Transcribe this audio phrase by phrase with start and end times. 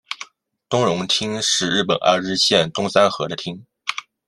[0.67, 3.63] 东荣町是日本爱知县东三河的町。